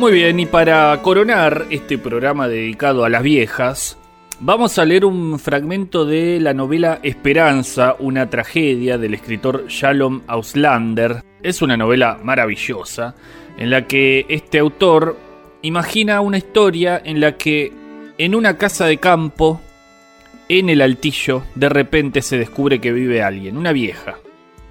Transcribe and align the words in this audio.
Muy 0.00 0.12
bien, 0.12 0.40
y 0.40 0.46
para 0.46 0.98
coronar 1.02 1.66
este 1.68 1.98
programa 1.98 2.48
dedicado 2.48 3.04
a 3.04 3.10
las 3.10 3.22
viejas, 3.22 3.98
vamos 4.40 4.78
a 4.78 4.86
leer 4.86 5.04
un 5.04 5.38
fragmento 5.38 6.06
de 6.06 6.40
la 6.40 6.54
novela 6.54 7.00
Esperanza, 7.02 7.96
una 7.98 8.30
tragedia 8.30 8.96
del 8.96 9.12
escritor 9.12 9.66
Shalom 9.68 10.22
Auslander. 10.26 11.22
Es 11.42 11.60
una 11.60 11.76
novela 11.76 12.18
maravillosa 12.24 13.14
en 13.58 13.68
la 13.68 13.86
que 13.86 14.24
este 14.30 14.58
autor 14.58 15.18
imagina 15.60 16.22
una 16.22 16.38
historia 16.38 17.02
en 17.04 17.20
la 17.20 17.36
que 17.36 17.70
en 18.16 18.34
una 18.34 18.56
casa 18.56 18.86
de 18.86 18.96
campo, 18.96 19.60
en 20.48 20.70
el 20.70 20.80
altillo, 20.80 21.42
de 21.54 21.68
repente 21.68 22.22
se 22.22 22.38
descubre 22.38 22.80
que 22.80 22.92
vive 22.92 23.22
alguien, 23.22 23.58
una 23.58 23.72
vieja. 23.72 24.16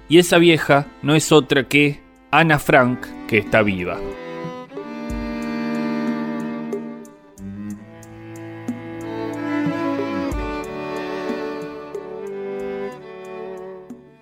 Y 0.08 0.18
esa 0.18 0.38
vieja 0.38 0.88
no 1.02 1.14
es 1.14 1.30
otra 1.30 1.68
que 1.68 2.00
Ana 2.32 2.58
Frank, 2.58 3.06
que 3.28 3.38
está 3.38 3.62
viva. 3.62 3.96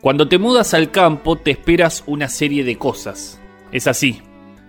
Cuando 0.01 0.29
te 0.29 0.38
mudas 0.38 0.75
al 0.75 0.93
campo 0.93 1.34
te 1.34 1.51
esperas 1.51 2.05
una 2.06 2.29
serie 2.29 2.62
de 2.62 2.77
cosas. 2.77 3.41
Es 3.73 3.89
así. 3.89 4.23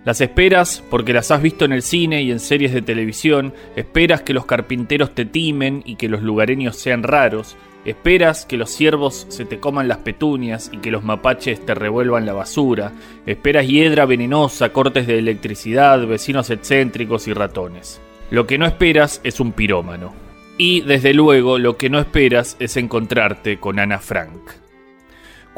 Las 0.04 0.20
esperas 0.20 0.82
porque 0.90 1.12
las 1.12 1.30
has 1.30 1.40
visto 1.40 1.64
en 1.64 1.72
el 1.72 1.82
cine 1.82 2.22
y 2.22 2.32
en 2.32 2.40
series 2.40 2.72
de 2.72 2.82
televisión, 2.82 3.54
esperas 3.76 4.22
que 4.22 4.32
los 4.32 4.44
carpinteros 4.44 5.14
te 5.14 5.24
timen 5.24 5.84
y 5.86 5.94
que 5.94 6.08
los 6.08 6.22
lugareños 6.22 6.76
sean 6.76 7.04
raros, 7.04 7.56
esperas 7.84 8.44
que 8.44 8.56
los 8.56 8.70
ciervos 8.70 9.26
se 9.28 9.44
te 9.44 9.60
coman 9.60 9.86
las 9.86 9.98
petunias 9.98 10.68
y 10.72 10.78
que 10.78 10.90
los 10.90 11.04
mapaches 11.04 11.64
te 11.64 11.76
revuelvan 11.76 12.26
la 12.26 12.32
basura, 12.32 12.92
esperas 13.24 13.68
hiedra 13.68 14.06
venenosa, 14.06 14.72
cortes 14.72 15.06
de 15.06 15.18
electricidad, 15.18 16.04
vecinos 16.08 16.50
excéntricos 16.50 17.28
y 17.28 17.34
ratones. 17.34 18.00
Lo 18.30 18.48
que 18.48 18.58
no 18.58 18.66
esperas 18.66 19.20
es 19.22 19.38
un 19.38 19.52
pirómano. 19.52 20.12
Y 20.58 20.80
desde 20.80 21.14
luego 21.14 21.58
lo 21.58 21.76
que 21.76 21.88
no 21.88 22.00
esperas 22.00 22.56
es 22.58 22.76
encontrarte 22.76 23.60
con 23.60 23.78
Ana 23.78 24.00
Frank. 24.00 24.69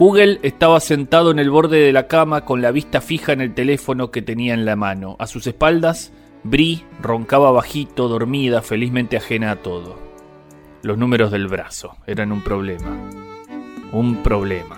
Google 0.04 0.40
estaba 0.42 0.80
sentado 0.80 1.30
en 1.30 1.38
el 1.38 1.48
borde 1.48 1.78
de 1.78 1.92
la 1.92 2.08
cama 2.08 2.44
con 2.44 2.60
la 2.60 2.72
vista 2.72 3.00
fija 3.00 3.32
en 3.32 3.40
el 3.40 3.54
teléfono 3.54 4.10
que 4.10 4.20
tenía 4.20 4.52
en 4.52 4.64
la 4.64 4.74
mano. 4.74 5.14
A 5.20 5.28
sus 5.28 5.46
espaldas, 5.46 6.12
Brie 6.42 6.82
roncaba 7.00 7.52
bajito, 7.52 8.08
dormida, 8.08 8.62
felizmente 8.62 9.16
ajena 9.16 9.52
a 9.52 9.62
todo. 9.62 9.96
Los 10.82 10.98
números 10.98 11.30
del 11.30 11.46
brazo 11.46 11.98
eran 12.04 12.32
un 12.32 12.42
problema. 12.42 12.98
Un 13.92 14.24
problema. 14.24 14.76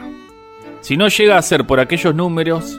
Si 0.83 0.99
no 0.99 1.09
llega 1.09 1.39
a 1.39 1.43
ser 1.43 1.67
por 1.67 1.81
aquellos 1.81 2.15
números, 2.15 2.79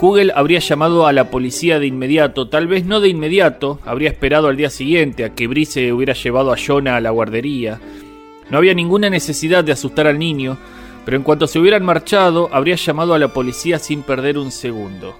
Google 0.00 0.32
habría 0.34 0.60
llamado 0.60 1.06
a 1.06 1.12
la 1.12 1.28
policía 1.30 1.78
de 1.78 1.88
inmediato, 1.88 2.48
tal 2.48 2.68
vez 2.68 2.86
no 2.86 3.00
de 3.00 3.10
inmediato, 3.10 3.80
habría 3.84 4.08
esperado 4.08 4.48
al 4.48 4.56
día 4.56 4.70
siguiente 4.70 5.26
a 5.26 5.34
que 5.34 5.46
Brie 5.46 5.66
se 5.66 5.92
hubiera 5.92 6.14
llevado 6.14 6.54
a 6.54 6.56
Jonah 6.56 6.96
a 6.96 7.02
la 7.02 7.10
guardería. 7.10 7.78
No 8.48 8.56
había 8.56 8.72
ninguna 8.72 9.10
necesidad 9.10 9.62
de 9.62 9.72
asustar 9.72 10.06
al 10.06 10.18
niño, 10.18 10.56
pero 11.04 11.16
en 11.16 11.22
cuanto 11.22 11.46
se 11.46 11.58
hubieran 11.58 11.84
marchado, 11.84 12.48
habría 12.52 12.76
llamado 12.76 13.14
a 13.14 13.18
la 13.18 13.28
policía 13.28 13.78
sin 13.78 14.02
perder 14.02 14.38
un 14.38 14.50
segundo. 14.50 15.14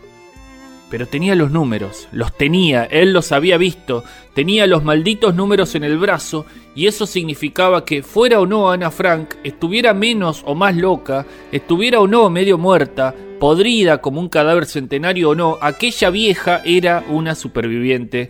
Pero 0.90 1.06
tenía 1.06 1.34
los 1.34 1.50
números, 1.50 2.06
los 2.12 2.36
tenía, 2.36 2.84
él 2.84 3.14
los 3.14 3.32
había 3.32 3.56
visto, 3.56 4.04
tenía 4.34 4.66
los 4.66 4.84
malditos 4.84 5.34
números 5.34 5.74
en 5.74 5.84
el 5.84 5.96
brazo, 5.96 6.44
y 6.74 6.86
eso 6.86 7.06
significaba 7.06 7.84
que, 7.84 8.02
fuera 8.02 8.40
o 8.40 8.46
no 8.46 8.70
Ana 8.70 8.90
Frank, 8.90 9.36
estuviera 9.42 9.94
menos 9.94 10.42
o 10.44 10.54
más 10.54 10.76
loca, 10.76 11.24
estuviera 11.50 11.98
o 12.00 12.06
no 12.06 12.28
medio 12.28 12.58
muerta, 12.58 13.14
podrida 13.40 14.02
como 14.02 14.20
un 14.20 14.28
cadáver 14.28 14.66
centenario 14.66 15.30
o 15.30 15.34
no, 15.34 15.56
aquella 15.62 16.10
vieja 16.10 16.60
era 16.64 17.02
una 17.08 17.34
superviviente 17.34 18.28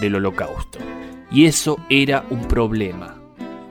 del 0.00 0.16
holocausto. 0.16 0.78
Y 1.30 1.46
eso 1.46 1.78
era 1.88 2.24
un 2.28 2.46
problema. 2.46 3.21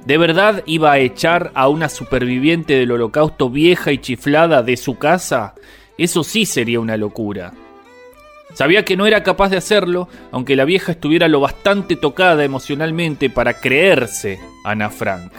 ¿De 0.06 0.18
verdad 0.18 0.64
iba 0.66 0.92
a 0.92 0.98
echar 0.98 1.52
a 1.54 1.68
una 1.68 1.88
superviviente 1.88 2.74
del 2.74 2.92
holocausto 2.92 3.50
vieja 3.50 3.92
y 3.92 4.00
chiflada 4.00 4.64
de 4.64 4.76
su 4.76 4.98
casa? 4.98 5.54
Eso 5.98 6.24
sí 6.24 6.48
sería 6.48 6.80
una 6.80 6.98
locura. 6.98 7.54
Sabía 8.54 8.84
que 8.84 8.98
no 8.98 9.06
era 9.06 9.22
capaz 9.22 9.50
de 9.50 9.58
hacerlo, 9.58 10.10
aunque 10.32 10.56
la 10.56 10.66
vieja 10.66 10.94
estuviera 10.94 11.28
lo 11.28 11.40
bastante 11.40 11.96
tocada 11.96 12.44
emocionalmente 12.44 13.30
para 13.30 13.54
creerse 13.54 14.40
Ana 14.66 14.90
Frank. 14.90 15.32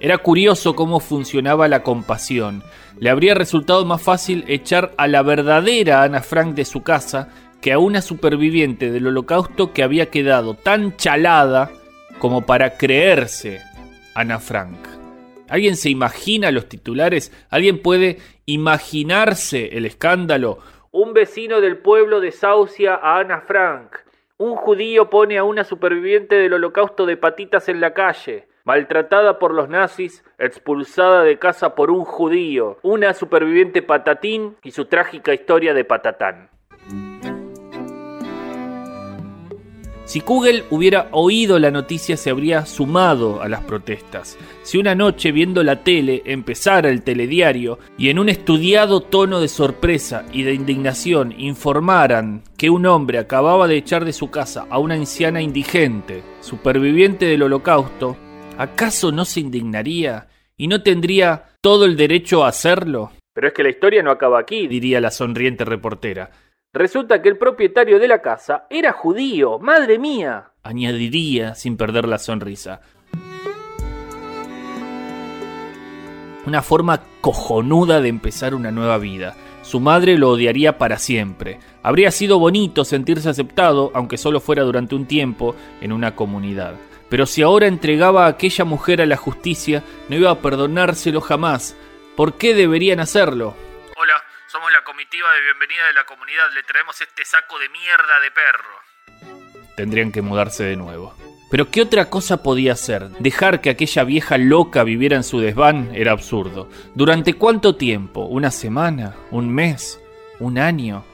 Era 0.00 0.18
curioso 0.18 0.76
cómo 0.76 1.00
funcionaba 1.00 1.66
la 1.66 1.82
compasión. 1.82 2.62
Le 2.98 3.08
habría 3.08 3.34
resultado 3.34 3.84
más 3.86 4.02
fácil 4.02 4.44
echar 4.48 4.92
a 4.98 5.08
la 5.08 5.22
verdadera 5.22 6.02
Ana 6.02 6.20
Frank 6.20 6.54
de 6.54 6.66
su 6.66 6.82
casa 6.82 7.28
que 7.62 7.72
a 7.72 7.78
una 7.78 8.02
superviviente 8.02 8.90
del 8.90 9.06
holocausto 9.06 9.72
que 9.72 9.82
había 9.82 10.10
quedado 10.10 10.54
tan 10.54 10.96
chalada 10.96 11.70
como 12.22 12.46
para 12.46 12.78
creerse 12.78 13.60
Ana 14.14 14.38
Frank. 14.38 14.78
¿Alguien 15.48 15.74
se 15.74 15.90
imagina 15.90 16.52
los 16.52 16.68
titulares? 16.68 17.32
¿Alguien 17.50 17.82
puede 17.82 18.18
imaginarse 18.46 19.76
el 19.76 19.86
escándalo? 19.86 20.58
Un 20.92 21.14
vecino 21.14 21.60
del 21.60 21.78
pueblo 21.78 22.20
desahucia 22.20 22.94
a 22.94 23.18
Ana 23.18 23.40
Frank. 23.40 23.96
Un 24.38 24.54
judío 24.54 25.10
pone 25.10 25.36
a 25.36 25.42
una 25.42 25.64
superviviente 25.64 26.36
del 26.36 26.52
holocausto 26.52 27.06
de 27.06 27.16
patitas 27.16 27.68
en 27.68 27.80
la 27.80 27.92
calle. 27.92 28.46
Maltratada 28.62 29.40
por 29.40 29.52
los 29.52 29.68
nazis, 29.68 30.24
expulsada 30.38 31.24
de 31.24 31.40
casa 31.40 31.74
por 31.74 31.90
un 31.90 32.04
judío. 32.04 32.78
Una 32.82 33.14
superviviente 33.14 33.82
patatín 33.82 34.54
y 34.62 34.70
su 34.70 34.84
trágica 34.84 35.34
historia 35.34 35.74
de 35.74 35.84
patatán. 35.84 36.50
Si 40.12 40.20
Kugel 40.20 40.64
hubiera 40.68 41.08
oído 41.12 41.58
la 41.58 41.70
noticia 41.70 42.18
se 42.18 42.28
habría 42.28 42.66
sumado 42.66 43.40
a 43.40 43.48
las 43.48 43.62
protestas. 43.62 44.36
Si 44.62 44.76
una 44.76 44.94
noche 44.94 45.32
viendo 45.32 45.62
la 45.62 45.84
tele 45.84 46.20
empezara 46.26 46.90
el 46.90 47.00
telediario 47.00 47.78
y 47.96 48.10
en 48.10 48.18
un 48.18 48.28
estudiado 48.28 49.00
tono 49.00 49.40
de 49.40 49.48
sorpresa 49.48 50.26
y 50.30 50.42
de 50.42 50.52
indignación 50.52 51.32
informaran 51.38 52.42
que 52.58 52.68
un 52.68 52.84
hombre 52.84 53.16
acababa 53.16 53.66
de 53.66 53.78
echar 53.78 54.04
de 54.04 54.12
su 54.12 54.30
casa 54.30 54.66
a 54.68 54.78
una 54.78 54.96
anciana 54.96 55.40
indigente, 55.40 56.22
superviviente 56.42 57.24
del 57.24 57.44
holocausto, 57.44 58.18
¿acaso 58.58 59.12
no 59.12 59.24
se 59.24 59.40
indignaría 59.40 60.28
y 60.58 60.68
no 60.68 60.82
tendría 60.82 61.56
todo 61.62 61.86
el 61.86 61.96
derecho 61.96 62.44
a 62.44 62.48
hacerlo? 62.48 63.12
Pero 63.32 63.48
es 63.48 63.54
que 63.54 63.62
la 63.62 63.70
historia 63.70 64.02
no 64.02 64.10
acaba 64.10 64.38
aquí, 64.38 64.66
diría 64.66 65.00
la 65.00 65.10
sonriente 65.10 65.64
reportera. 65.64 66.30
Resulta 66.74 67.20
que 67.20 67.28
el 67.28 67.36
propietario 67.36 67.98
de 67.98 68.08
la 68.08 68.22
casa 68.22 68.64
era 68.70 68.92
judío, 68.92 69.58
madre 69.58 69.98
mía, 69.98 70.52
añadiría 70.62 71.54
sin 71.54 71.76
perder 71.76 72.08
la 72.08 72.18
sonrisa. 72.18 72.80
Una 76.46 76.62
forma 76.62 77.02
cojonuda 77.20 78.00
de 78.00 78.08
empezar 78.08 78.54
una 78.54 78.70
nueva 78.70 78.96
vida. 78.96 79.36
Su 79.60 79.80
madre 79.80 80.16
lo 80.16 80.30
odiaría 80.30 80.78
para 80.78 80.98
siempre. 80.98 81.58
Habría 81.82 82.10
sido 82.10 82.38
bonito 82.38 82.86
sentirse 82.86 83.28
aceptado, 83.28 83.90
aunque 83.94 84.16
solo 84.16 84.40
fuera 84.40 84.62
durante 84.62 84.94
un 84.94 85.04
tiempo, 85.04 85.54
en 85.82 85.92
una 85.92 86.16
comunidad. 86.16 86.76
Pero 87.10 87.26
si 87.26 87.42
ahora 87.42 87.66
entregaba 87.66 88.24
a 88.24 88.28
aquella 88.28 88.64
mujer 88.64 89.02
a 89.02 89.06
la 89.06 89.18
justicia, 89.18 89.84
no 90.08 90.16
iba 90.16 90.30
a 90.30 90.40
perdonárselo 90.40 91.20
jamás. 91.20 91.76
¿Por 92.16 92.38
qué 92.38 92.54
deberían 92.54 92.98
hacerlo? 92.98 93.54
La 94.70 94.84
comitiva 94.84 95.26
de 95.34 95.42
bienvenida 95.42 95.88
de 95.88 95.92
la 95.92 96.04
comunidad. 96.04 96.44
Le 96.54 96.62
traemos 96.62 96.98
este 97.00 97.24
saco 97.24 97.58
de 97.58 97.68
mierda 97.68 98.20
de 98.22 98.30
perro. 98.30 99.74
Tendrían 99.76 100.12
que 100.12 100.22
mudarse 100.22 100.62
de 100.62 100.76
nuevo. 100.76 101.16
Pero 101.50 101.68
¿qué 101.68 101.82
otra 101.82 102.08
cosa 102.08 102.44
podía 102.44 102.74
hacer? 102.74 103.08
Dejar 103.18 103.60
que 103.60 103.70
aquella 103.70 104.04
vieja 104.04 104.38
loca 104.38 104.84
viviera 104.84 105.16
en 105.16 105.24
su 105.24 105.40
desván 105.40 105.90
era 105.94 106.12
absurdo. 106.12 106.70
¿Durante 106.94 107.34
cuánto 107.34 107.74
tiempo? 107.74 108.26
¿Una 108.26 108.52
semana? 108.52 109.16
¿Un 109.32 109.52
mes? 109.52 110.00
¿Un 110.38 110.58
año? 110.58 111.04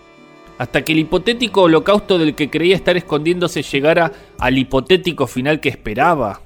Hasta 0.58 0.84
que 0.84 0.92
el 0.92 0.98
hipotético 0.98 1.62
holocausto 1.62 2.18
del 2.18 2.34
que 2.34 2.50
creía 2.50 2.76
estar 2.76 2.98
escondiéndose 2.98 3.62
llegara 3.62 4.12
al 4.38 4.58
hipotético 4.58 5.26
final 5.26 5.58
que 5.60 5.70
esperaba. 5.70 6.42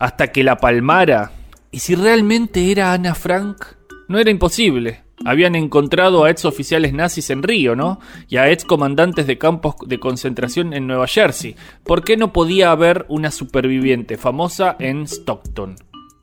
Hasta 0.00 0.32
que 0.32 0.42
la 0.42 0.56
palmara. 0.56 1.30
¿Y 1.70 1.78
si 1.78 1.94
realmente 1.94 2.72
era 2.72 2.92
Ana 2.92 3.14
Frank? 3.14 3.64
No 4.08 4.18
era 4.18 4.30
imposible. 4.30 5.01
Habían 5.24 5.54
encontrado 5.54 6.24
a 6.24 6.30
ex 6.30 6.44
oficiales 6.44 6.92
nazis 6.92 7.30
en 7.30 7.42
Río, 7.42 7.76
¿no? 7.76 8.00
Y 8.28 8.36
a 8.36 8.50
ex 8.50 8.64
comandantes 8.64 9.26
de 9.26 9.38
campos 9.38 9.76
de 9.86 9.98
concentración 9.98 10.72
en 10.72 10.86
Nueva 10.86 11.06
Jersey. 11.06 11.56
¿Por 11.84 12.04
qué 12.04 12.16
no 12.16 12.32
podía 12.32 12.70
haber 12.70 13.06
una 13.08 13.30
superviviente 13.30 14.16
famosa 14.16 14.76
en 14.78 15.06
Stockton? 15.06 15.76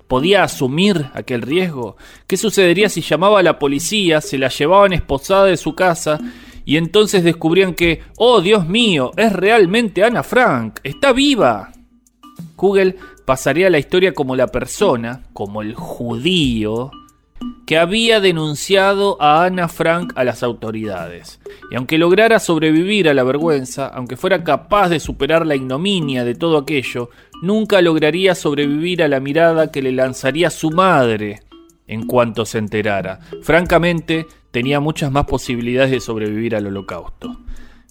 ¿Podía 0.08 0.44
asumir 0.44 1.08
aquel 1.14 1.44
riesgo? 1.44 1.96
¿Qué 2.28 2.36
sucedería 2.36 2.90
si 2.90 3.02
llamaba 3.02 3.40
a 3.40 3.44
la 3.44 3.60
policía, 3.60 4.22
se 4.22 4.38
la 4.38 4.50
llevaban 4.50 4.94
esposada 4.94 5.46
de 5.46 5.58
su 5.58 5.76
casa 5.76 6.20
y 6.66 6.78
entonces 6.78 7.24
descubrían 7.24 7.76
que, 7.76 8.02
oh 8.18 8.42
Dios 8.42 8.68
mío, 8.68 9.12
es 9.18 9.32
realmente 9.32 10.04
Ana 10.04 10.24
Frank, 10.24 10.80
está 10.84 11.14
viva? 11.14 11.72
Google 12.56 12.96
pasaría 13.26 13.68
a 13.68 13.70
la 13.70 13.80
historia 13.80 14.14
como 14.14 14.36
la 14.36 14.48
persona, 14.48 15.24
como 15.34 15.62
el 15.62 15.76
judío, 15.76 16.92
que 17.66 17.78
había 17.78 18.20
denunciado 18.20 19.22
a 19.22 19.44
Ana 19.46 19.68
Frank 19.68 20.14
a 20.16 20.24
las 20.24 20.42
autoridades. 20.42 21.40
Y 21.72 21.76
aunque 21.76 21.98
lograra 21.98 22.40
sobrevivir 22.40 23.08
a 23.08 23.14
la 23.14 23.24
vergüenza, 23.24 23.88
aunque 23.88 24.18
fuera 24.18 24.44
capaz 24.44 24.90
de 24.90 25.00
superar 25.00 25.46
la 25.46 25.56
ignominia 25.56 26.24
de 26.24 26.36
todo 26.36 26.58
aquello, 26.58 27.12
nunca 27.42 27.82
lograría 27.82 28.34
sobrevivir 28.34 29.04
a 29.04 29.08
la 29.08 29.20
mirada 29.20 29.72
que 29.72 29.82
le 29.82 29.92
lanzaría 29.92 30.50
su 30.50 30.72
madre 30.72 31.42
en 31.88 32.06
cuanto 32.06 32.46
se 32.46 32.60
enterara. 32.60 33.20
Francamente, 33.42 34.28
tenía 34.52 34.80
muchas 34.80 35.12
más 35.12 35.26
posibilidades 35.26 35.92
de 35.92 36.00
sobrevivir 36.00 36.56
al 36.56 36.68
holocausto. 36.68 37.38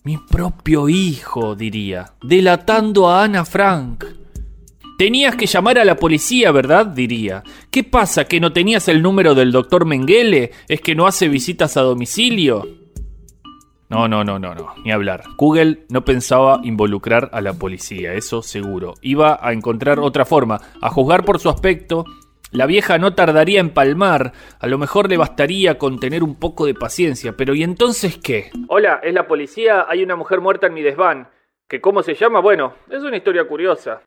Mi 0.05 0.17
propio 0.17 0.89
hijo, 0.89 1.55
diría, 1.55 2.13
delatando 2.23 3.09
a 3.09 3.25
Ana 3.25 3.45
Frank. 3.45 4.05
Tenías 4.99 5.37
que 5.37 5.47
llamar 5.47 5.79
a 5.79 5.85
la 5.85 5.95
policía, 5.95 6.51
¿verdad? 6.51 6.85
diría. 6.85 7.45
¿Qué 7.71 7.85
pasa? 7.85 8.25
¿Que 8.25 8.41
no 8.41 8.53
tenías 8.53 8.89
el 8.89 9.01
número 9.01 9.37
del 9.37 9.53
doctor 9.53 9.87
Mengele? 9.87 10.51
¿Es 10.67 10.81
que 10.81 10.97
no 10.97 11.07
hace 11.07 11.29
visitas 11.29 11.77
a 11.77 11.83
domicilio? 11.83 12.67
No, 13.89 14.09
no, 14.09 14.25
no, 14.25 14.41
no, 14.41 14.57
no, 14.57 14.75
ni 14.85 14.91
hablar. 14.91 15.23
Google 15.37 15.85
no 15.89 16.05
pensaba 16.05 16.59
involucrar 16.65 17.31
a 17.33 17.41
la 17.41 17.53
policía, 17.53 18.15
eso 18.15 18.43
seguro. 18.43 18.95
Iba 19.01 19.39
a 19.41 19.53
encontrar 19.53 20.01
otra 20.01 20.25
forma. 20.25 20.61
A 20.83 20.91
juzgar 20.91 21.25
por 21.25 21.39
su 21.39 21.49
aspecto, 21.49 22.05
la 22.51 22.67
vieja 22.67 22.99
no 22.99 23.15
tardaría 23.15 23.61
en 23.61 23.71
palmar, 23.71 24.33
a 24.59 24.67
lo 24.67 24.79
mejor 24.79 25.09
le 25.09 25.17
bastaría 25.17 25.79
con 25.79 26.01
tener 26.01 26.25
un 26.25 26.35
poco 26.41 26.67
de 26.67 26.75
paciencia, 26.75 27.37
pero 27.37 27.55
¿y 27.55 27.63
entonces 27.63 28.19
qué? 28.19 28.51
Hola, 28.67 28.99
es 29.05 29.15
la 29.15 29.29
policía, 29.29 29.87
hay 29.89 30.03
una 30.03 30.17
mujer 30.17 30.41
muerta 30.41 30.67
en 30.67 30.75
mi 30.75 30.83
desván. 30.83 31.29
¿Que 31.69 31.81
cómo 31.81 32.03
se 32.03 32.15
llama? 32.15 32.41
Bueno, 32.41 32.75
es 32.91 33.05
una 33.05 33.17
historia 33.17 33.47
curiosa. 33.47 34.03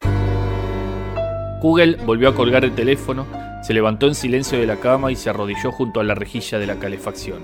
Google 1.62 1.98
volvió 2.06 2.30
a 2.30 2.34
colgar 2.34 2.66
el 2.66 2.74
teléfono, 2.74 3.28
se 3.62 3.76
levantó 3.76 4.08
en 4.08 4.16
silencio 4.16 4.60
de 4.60 4.66
la 4.66 4.78
cama 4.78 5.12
y 5.12 5.16
se 5.16 5.30
arrodilló 5.30 5.72
junto 5.72 6.00
a 6.00 6.04
la 6.04 6.16
rejilla 6.16 6.58
de 6.58 6.66
la 6.66 6.78
calefacción. 6.78 7.44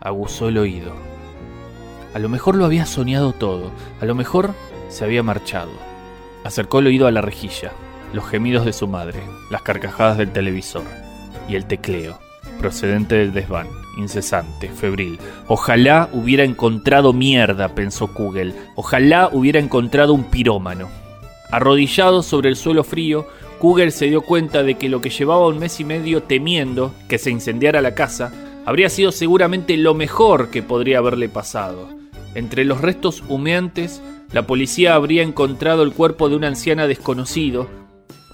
Aguzó 0.00 0.48
el 0.48 0.58
oído. 0.58 0.92
A 2.14 2.20
lo 2.20 2.28
mejor 2.28 2.54
lo 2.54 2.64
había 2.64 2.86
soñado 2.86 3.32
todo, 3.32 3.72
a 4.00 4.04
lo 4.04 4.14
mejor 4.14 4.54
se 4.88 5.04
había 5.04 5.24
marchado. 5.24 5.72
Acercó 6.44 6.78
el 6.78 6.86
oído 6.86 7.08
a 7.08 7.10
la 7.10 7.22
rejilla, 7.22 7.72
los 8.12 8.24
gemidos 8.28 8.64
de 8.64 8.72
su 8.72 8.86
madre, 8.86 9.20
las 9.50 9.62
carcajadas 9.62 10.16
del 10.16 10.30
televisor 10.30 10.84
y 11.48 11.56
el 11.56 11.66
tecleo, 11.66 12.20
procedente 12.60 13.16
del 13.16 13.32
desván, 13.32 13.66
incesante, 13.98 14.68
febril. 14.68 15.18
Ojalá 15.48 16.08
hubiera 16.12 16.44
encontrado 16.44 17.12
mierda, 17.12 17.74
pensó 17.74 18.06
Google. 18.14 18.54
Ojalá 18.76 19.28
hubiera 19.32 19.58
encontrado 19.58 20.14
un 20.14 20.24
pirómano. 20.24 21.01
Arrodillado 21.52 22.22
sobre 22.22 22.48
el 22.48 22.56
suelo 22.56 22.82
frío, 22.82 23.26
Kugel 23.58 23.92
se 23.92 24.06
dio 24.06 24.22
cuenta 24.22 24.62
de 24.62 24.76
que 24.76 24.88
lo 24.88 25.02
que 25.02 25.10
llevaba 25.10 25.46
un 25.46 25.58
mes 25.58 25.80
y 25.80 25.84
medio 25.84 26.22
temiendo 26.22 26.94
que 27.08 27.18
se 27.18 27.30
incendiara 27.30 27.82
la 27.82 27.94
casa 27.94 28.32
habría 28.64 28.88
sido 28.88 29.12
seguramente 29.12 29.76
lo 29.76 29.92
mejor 29.92 30.48
que 30.48 30.62
podría 30.62 30.98
haberle 30.98 31.28
pasado. 31.28 31.90
Entre 32.34 32.64
los 32.64 32.80
restos 32.80 33.22
humeantes, 33.28 34.00
la 34.32 34.46
policía 34.46 34.94
habría 34.94 35.22
encontrado 35.22 35.82
el 35.82 35.92
cuerpo 35.92 36.30
de 36.30 36.36
una 36.36 36.48
anciana 36.48 36.86
desconocido, 36.86 37.68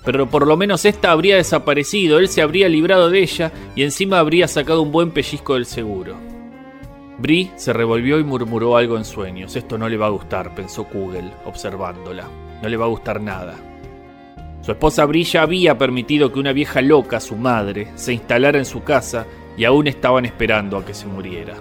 pero 0.04 0.30
por 0.30 0.46
lo 0.46 0.56
menos 0.56 0.84
esta 0.84 1.10
habría 1.10 1.34
desaparecido, 1.34 2.20
él 2.20 2.28
se 2.28 2.40
habría 2.40 2.68
librado 2.68 3.10
de 3.10 3.20
ella 3.20 3.50
y 3.74 3.82
encima 3.82 4.20
habría 4.20 4.46
sacado 4.46 4.80
un 4.80 4.92
buen 4.92 5.10
pellizco 5.10 5.54
del 5.54 5.66
seguro. 5.66 6.14
Brie 7.18 7.50
se 7.56 7.72
revolvió 7.72 8.20
y 8.20 8.22
murmuró 8.22 8.76
algo 8.76 8.96
en 8.96 9.04
sueños. 9.04 9.56
Esto 9.56 9.76
no 9.76 9.88
le 9.88 9.96
va 9.96 10.06
a 10.06 10.10
gustar, 10.10 10.54
pensó 10.54 10.84
Kugel, 10.84 11.32
observándola 11.44 12.28
no 12.62 12.68
le 12.68 12.76
va 12.76 12.86
a 12.86 12.88
gustar 12.88 13.20
nada. 13.20 13.54
Su 14.62 14.72
esposa 14.72 15.04
Brilla 15.06 15.42
había 15.42 15.78
permitido 15.78 16.32
que 16.32 16.40
una 16.40 16.52
vieja 16.52 16.82
loca, 16.82 17.20
su 17.20 17.36
madre, 17.36 17.88
se 17.94 18.12
instalara 18.12 18.58
en 18.58 18.66
su 18.66 18.82
casa 18.82 19.26
y 19.56 19.64
aún 19.64 19.86
estaban 19.86 20.26
esperando 20.26 20.76
a 20.76 20.84
que 20.84 20.94
se 20.94 21.06
muriera. 21.06 21.54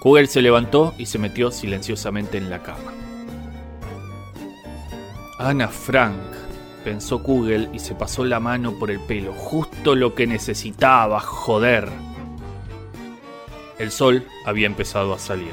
Kugel 0.00 0.28
se 0.28 0.40
levantó 0.40 0.94
y 0.98 1.06
se 1.06 1.18
metió 1.18 1.50
silenciosamente 1.50 2.38
en 2.38 2.48
la 2.48 2.62
cama. 2.62 2.92
Ana 5.38 5.68
Frank, 5.68 6.14
pensó 6.84 7.22
Kugel 7.22 7.68
y 7.72 7.80
se 7.80 7.96
pasó 7.96 8.24
la 8.24 8.38
mano 8.38 8.78
por 8.78 8.92
el 8.92 9.00
pelo, 9.00 9.32
justo 9.32 9.96
lo 9.96 10.14
que 10.14 10.28
necesitaba, 10.28 11.18
joder. 11.18 11.88
El 13.78 13.90
sol 13.90 14.24
había 14.44 14.66
empezado 14.66 15.12
a 15.12 15.18
salir. 15.18 15.52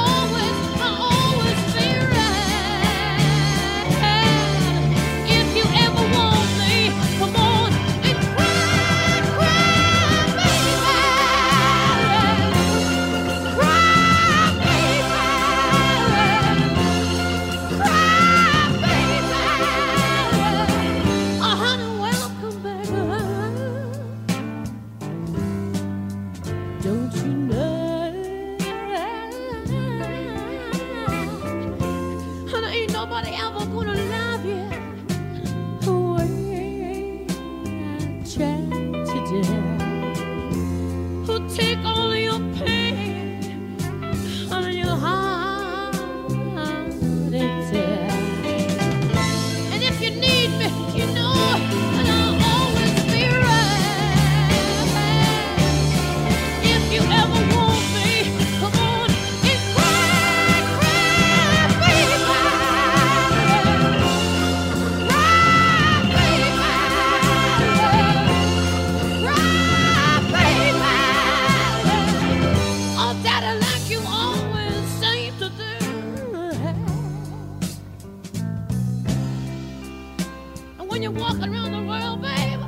when 80.91 81.01
you're 81.01 81.11
walking 81.11 81.45
around 81.45 81.71
the 81.71 81.81
world, 81.87 82.21
babe. 82.21 82.59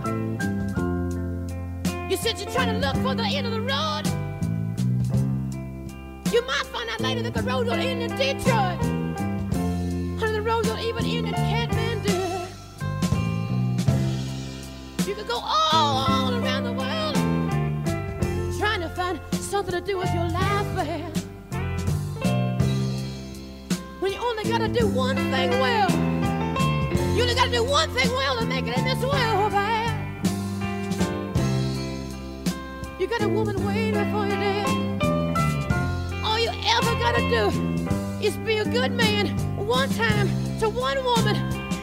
You 2.09 2.15
said 2.15 2.39
you're 2.39 2.49
trying 2.51 2.71
to 2.73 2.79
look 2.79 2.95
for 3.03 3.13
the 3.15 3.23
end 3.23 3.45
of 3.45 3.51
the 3.51 3.59
road. 3.59 4.03
You 6.31 6.41
might 6.47 6.65
find 6.71 6.89
out 6.89 7.01
later 7.01 7.21
that 7.21 7.33
the 7.33 7.43
road 7.43 7.65
will 7.65 7.73
end 7.73 8.01
in 8.01 8.11
Detroit. 8.11 8.79
Honey, 10.19 10.31
the 10.31 10.41
road 10.41 10.65
will 10.65 10.79
even 10.79 11.03
end 11.05 11.27
in 11.27 11.33
Kathmandu. 11.33 12.47
You 15.05 15.15
could 15.15 15.27
go 15.27 15.41
all 15.43 16.33
around 16.33 16.63
the 16.63 16.71
world 16.71 17.15
trying 18.57 18.79
to 18.79 18.89
find 18.95 19.19
something 19.33 19.73
to 19.73 19.81
do 19.81 19.97
with 19.97 20.13
your 20.13 20.29
life, 20.29 20.75
babe. 20.77 21.13
When 23.99 24.13
you 24.13 24.19
only 24.19 24.45
gotta 24.45 24.69
do 24.69 24.87
one 24.87 25.17
thing 25.17 25.49
well. 25.59 26.12
You 27.13 27.21
only 27.21 27.35
gotta 27.35 27.51
do 27.51 27.63
one 27.63 27.91
thing 27.91 28.09
well 28.09 28.39
to 28.39 28.45
make 28.47 28.65
it 28.65 28.75
in 28.75 28.85
this 28.85 28.99
world, 29.03 29.51
man. 29.51 30.19
You 32.99 33.05
got 33.05 33.21
a 33.21 33.29
woman 33.29 33.63
waiting 33.63 33.93
for 34.11 34.25
you 34.25 34.35
there. 34.35 34.65
All 36.25 36.39
you 36.39 36.49
ever 36.49 36.95
gotta 36.95 37.21
do 37.29 37.51
is 38.19 38.35
be 38.37 38.57
a 38.57 38.65
good 38.65 38.93
man 38.93 39.27
one 39.57 39.89
time 39.89 40.27
to 40.59 40.69
one 40.69 41.03
woman, 41.03 41.35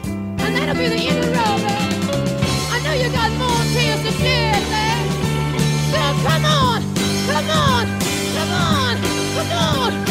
and 0.03 0.55
that'll 0.55 0.75
be 0.75 0.89
the 0.89 0.95
end 0.95 1.19
of 1.19 1.25
the 1.25 1.31
road, 1.31 1.61
man. 1.63 1.93
I 2.73 2.81
know 2.83 2.93
you 2.93 3.09
got 3.13 3.31
more 3.39 3.63
tears 3.71 4.01
to 4.03 4.11
shed, 4.19 4.61
man. 4.69 5.07
So 5.91 5.99
come 6.27 6.43
on, 6.43 6.81
come 7.31 7.49
on, 7.49 7.85
come 8.35 8.51
on, 8.51 8.97
come 9.35 9.51
on, 9.51 10.10